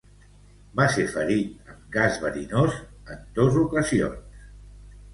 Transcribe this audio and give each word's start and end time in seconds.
Va 0.79 0.87
ser 0.93 1.05
ferit 1.11 1.69
amb 1.75 1.85
gas 1.97 2.19
verinós 2.25 2.81
en 2.91 3.25
dos 3.39 3.63
ocasions. 3.69 4.47